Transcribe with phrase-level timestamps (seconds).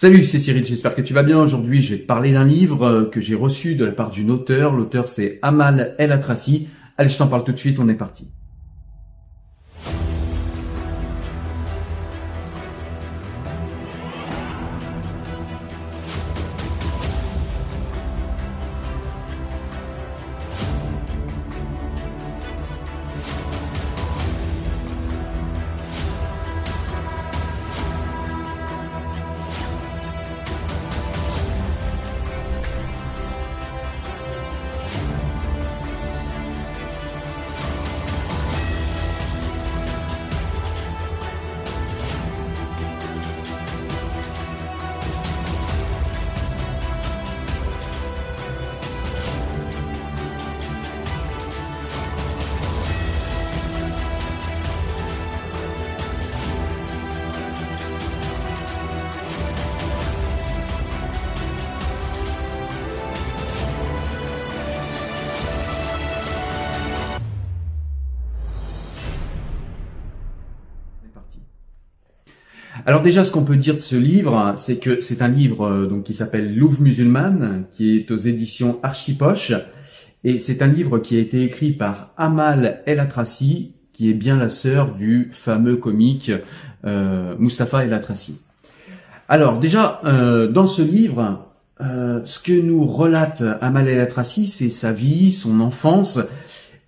[0.00, 1.40] Salut, c'est Cyril, j'espère que tu vas bien.
[1.40, 4.30] Aujourd'hui, je vais te parler d'un livre euh, que j'ai reçu de la part d'une
[4.30, 4.76] auteure.
[4.76, 6.68] L'auteur, c'est Amal El Atrassi.
[6.96, 8.28] Allez, je t'en parle tout de suite, on est parti.
[72.88, 75.86] Alors déjà, ce qu'on peut dire de ce livre, c'est que c'est un livre euh,
[75.86, 79.52] donc qui s'appelle Louvre musulmane, qui est aux éditions Archipoche,
[80.24, 84.38] et c'est un livre qui a été écrit par Amal El Atrassi, qui est bien
[84.38, 86.32] la sœur du fameux comique
[86.86, 88.40] euh, Mustapha El Atrassi.
[89.28, 91.46] Alors déjà, euh, dans ce livre,
[91.82, 96.20] euh, ce que nous relate Amal El Atrassi, c'est sa vie, son enfance,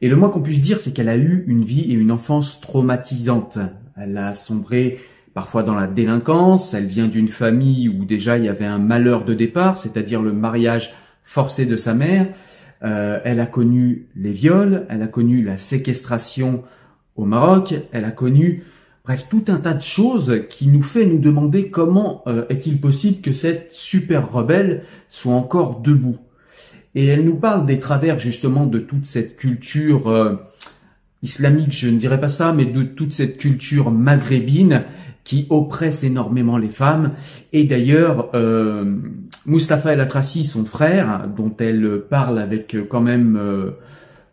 [0.00, 2.62] et le moins qu'on puisse dire, c'est qu'elle a eu une vie et une enfance
[2.62, 3.58] traumatisante.
[3.98, 4.98] Elle a sombré
[5.34, 9.24] parfois dans la délinquance, elle vient d'une famille où déjà il y avait un malheur
[9.24, 12.28] de départ, c'est-à-dire le mariage forcé de sa mère,
[12.82, 16.62] euh, elle a connu les viols, elle a connu la séquestration
[17.16, 18.64] au Maroc, elle a connu,
[19.04, 23.20] bref, tout un tas de choses qui nous fait nous demander comment euh, est-il possible
[23.20, 26.16] que cette super rebelle soit encore debout.
[26.94, 30.36] Et elle nous parle des travers justement de toute cette culture euh,
[31.22, 34.82] islamique, je ne dirais pas ça, mais de toute cette culture maghrébine
[35.24, 37.12] qui oppresse énormément les femmes.
[37.52, 38.96] Et d'ailleurs, euh,
[39.46, 43.72] Mustapha El Atrassi, son frère, dont elle parle avec quand même euh,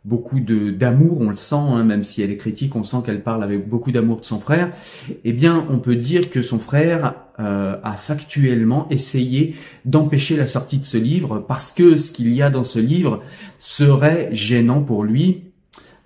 [0.08, 3.22] beaucoup de d'amour, on le sent, hein, même si elle est critique, on sent qu'elle
[3.22, 4.72] parle avec beaucoup d'amour de son frère.
[5.26, 9.56] Eh bien, on peut dire que son frère euh, a factuellement essayé
[9.86, 13.22] d'empêcher la sortie de ce livre parce que ce qu'il y a dans ce livre
[13.60, 15.44] serait gênant pour lui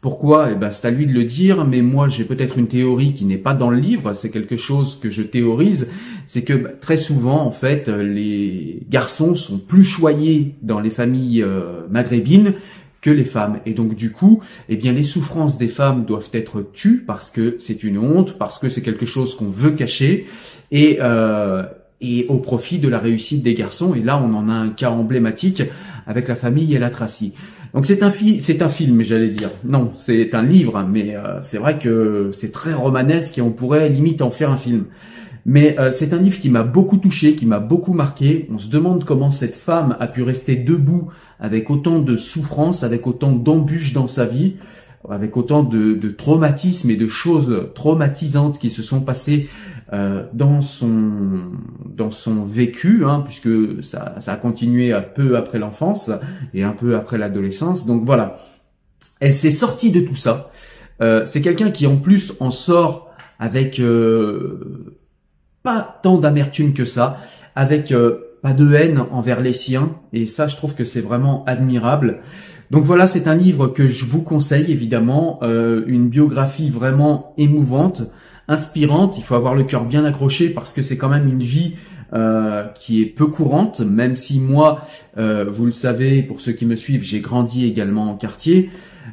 [0.02, 0.52] pourquoi?
[0.52, 3.26] Eh ben, c'est à lui de le dire, mais moi j'ai peut-être une théorie qui
[3.26, 5.90] n'est pas dans le livre, c'est quelque chose que je théorise,
[6.26, 11.44] c'est que bah, très souvent en fait les garçons sont plus choyés dans les familles
[11.44, 12.54] euh, maghrébines
[13.02, 13.60] que les femmes.
[13.68, 17.58] Et donc du coup, eh bien les souffrances des femmes doivent être tues parce que
[17.60, 20.26] c'est une honte, parce que c'est quelque chose qu'on veut cacher
[20.72, 21.64] et euh,
[22.02, 23.94] et au profit de la réussite des garçons.
[23.94, 25.62] Et là, on en a un cas emblématique
[26.08, 27.34] avec la famille et la Tracy.
[27.74, 29.50] Donc c'est un, un film, j'allais dire.
[29.64, 33.52] Non, c'est un livre, hein, mais euh, c'est vrai que c'est très romanesque et on
[33.52, 34.86] pourrait limite en faire un film.
[35.46, 38.48] Mais euh, c'est un livre qui m'a beaucoup touché, qui m'a beaucoup marqué.
[38.54, 41.08] On se demande comment cette femme a pu rester debout
[41.40, 44.56] avec autant de souffrance, avec autant d'embûches dans sa vie,
[45.10, 49.50] avec autant de traumatismes et de choses traumatisantes qui se sont passées
[49.94, 51.52] euh, dans son
[51.86, 56.10] dans son vécu, hein, puisque ça, ça a continué un peu après l'enfance
[56.54, 57.86] et un peu après l'adolescence.
[57.86, 58.38] Donc voilà,
[59.20, 60.50] elle s'est sortie de tout ça.
[61.02, 64.96] Euh, c'est quelqu'un qui en plus en sort avec euh,
[65.62, 67.18] pas tant d'amertume que ça,
[67.56, 67.94] avec
[68.42, 72.20] pas de haine envers les siens, et ça je trouve que c'est vraiment admirable.
[72.70, 78.04] Donc voilà, c'est un livre que je vous conseille évidemment, une biographie vraiment émouvante
[78.52, 79.18] inspirante.
[79.18, 81.74] Il faut avoir le cœur bien accroché parce que c'est quand même une vie
[82.14, 84.86] euh, qui est peu courante, même si moi,
[85.18, 88.70] euh, vous le savez, pour ceux qui me suivent, j'ai grandi également en quartier.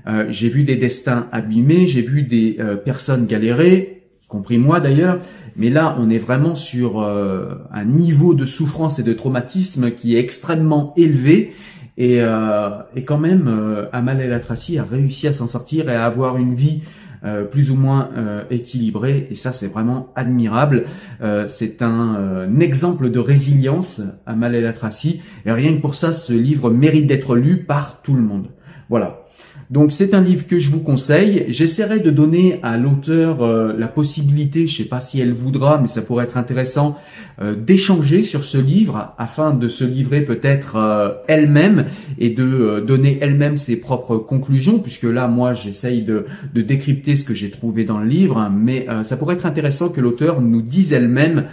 [0.09, 5.21] Euh, j'ai vu des destins abîmés, j'ai vu des personnes galérer, y compris moi d'ailleurs.
[5.55, 10.19] Mais là, on est vraiment sur un niveau de souffrance et de traumatisme qui est
[10.19, 11.55] extrêmement élevé.
[11.99, 16.37] Et, et quand même, Amal El Atrassi a réussi à s'en sortir et à avoir
[16.37, 16.83] une vie
[17.25, 20.85] euh, plus ou moins euh, équilibré et ça c'est vraiment admirable.
[21.21, 26.33] Euh, c'est un, exemple de résilience à El Atrassi et rien que pour ça ce
[26.33, 28.49] livre mérite d'être lu par tout le monde.
[28.89, 29.25] Voilà.
[29.71, 31.45] Donc c'est un livre que je vous conseille.
[31.49, 35.89] J'essaierai de donner à l'auteur euh, la possibilité, je sais pas si elle voudra, mais
[35.89, 36.97] ça pourrait être intéressant,
[37.43, 41.85] euh, d'échanger sur ce livre afin de se livrer peut-être euh, elle-même
[42.19, 46.25] et de donner elle-même ses propres conclusions, puisque là moi j'essaye de,
[46.55, 50.01] de, décrypter ce que j'ai trouvé dans le livre, mais ça pourrait être intéressant que
[50.01, 51.45] l'auteur nous dise elle-même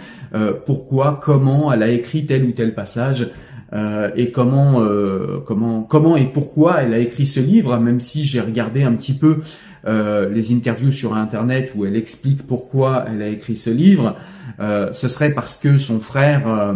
[0.66, 3.30] pourquoi, comment elle a écrit tel ou tel passage.
[3.72, 8.24] Euh, et comment, euh, comment, comment et pourquoi elle a écrit ce livre, même si
[8.24, 9.40] j'ai regardé un petit peu
[9.86, 14.16] euh, les interviews sur Internet où elle explique pourquoi elle a écrit ce livre.
[14.58, 16.74] ce serait parce que son frère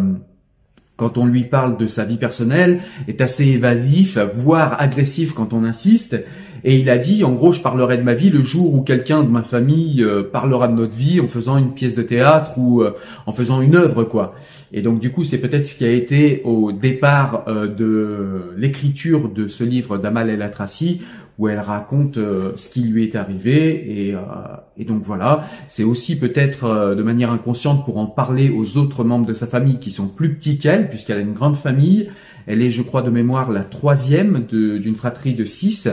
[0.96, 5.64] quand on lui parle de sa vie personnelle, est assez évasif, voire agressif quand on
[5.64, 6.22] insiste.
[6.64, 9.22] Et il a dit, en gros, je parlerai de ma vie le jour où quelqu'un
[9.22, 12.82] de ma famille euh, parlera de notre vie en faisant une pièce de théâtre ou
[12.82, 12.94] euh,
[13.26, 14.34] en faisant une œuvre, quoi.
[14.72, 19.28] Et donc, du coup, c'est peut-être ce qui a été au départ euh, de l'écriture
[19.28, 21.00] de ce livre d'Amal El Atrassi,
[21.40, 24.08] où elle raconte euh, ce qui lui est arrivé.
[24.08, 24.18] Et, euh,
[24.76, 25.46] et donc voilà.
[25.68, 29.46] C'est aussi peut-être euh, de manière inconsciente pour en parler aux autres membres de sa
[29.46, 32.10] famille qui sont plus petits qu'elle puisqu'elle a une grande famille.
[32.46, 35.88] Elle est je crois de mémoire la troisième d'une fratrie de six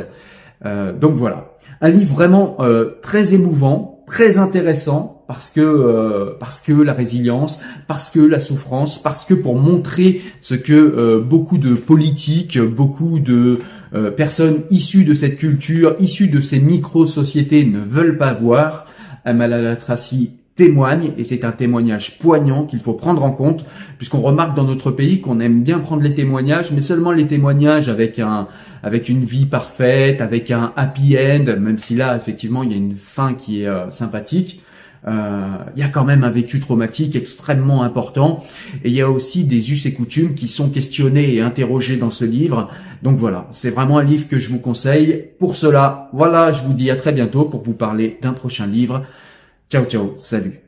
[0.63, 2.57] donc voilà un livre vraiment
[3.01, 9.25] très émouvant très intéressant parce que parce que la résilience, parce que la souffrance, parce
[9.25, 13.59] que pour montrer ce que beaucoup de politiques, beaucoup de
[13.93, 18.85] euh, personnes issues de cette culture, issues de ces micro-sociétés ne veulent pas voir.
[19.23, 23.63] Amalala Tracy témoigne, et c'est un témoignage poignant qu'il faut prendre en compte,
[23.97, 27.87] puisqu'on remarque dans notre pays qu'on aime bien prendre les témoignages, mais seulement les témoignages
[27.87, 28.47] avec un,
[28.83, 32.77] avec une vie parfaite, avec un happy end, même si là, effectivement, il y a
[32.77, 34.61] une fin qui est euh, sympathique.
[35.07, 38.43] Euh, il y a quand même un vécu traumatique extrêmement important
[38.83, 42.09] et il y a aussi des us et coutumes qui sont questionnés et interrogés dans
[42.09, 42.69] ce livre.
[43.03, 45.25] Donc voilà, c'est vraiment un livre que je vous conseille.
[45.39, 49.03] Pour cela, voilà, je vous dis à très bientôt pour vous parler d'un prochain livre.
[49.69, 50.66] 教教子女。